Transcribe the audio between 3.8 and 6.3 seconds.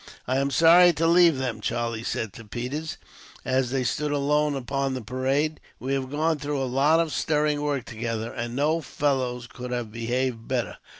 stood alone upon the parade. "We have